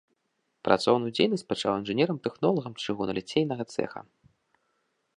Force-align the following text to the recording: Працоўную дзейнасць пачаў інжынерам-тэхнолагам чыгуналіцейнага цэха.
Працоўную 0.67 1.11
дзейнасць 1.17 1.45
пачаў 1.53 1.71
інжынерам-тэхнолагам 1.81 2.73
чыгуналіцейнага 2.87 3.63
цэха. 3.75 3.99